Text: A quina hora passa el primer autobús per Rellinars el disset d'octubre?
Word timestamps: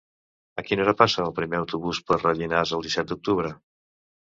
A 0.61 0.63
quina 0.69 0.83
hora 0.85 0.95
passa 1.01 1.21
el 1.27 1.37
primer 1.41 1.59
autobús 1.61 2.03
per 2.11 2.21
Rellinars 2.25 2.77
el 2.81 2.87
disset 2.91 3.15
d'octubre? 3.17 3.59